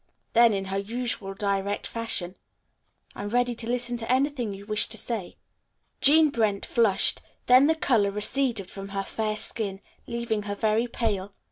[0.33, 2.33] Then in her usual direct fashion,
[3.15, 5.35] "I am ready to listen to anything you wish to say."
[6.01, 11.33] Jean Brent flushed, then the color receded from her fair skin, leaving her very pale.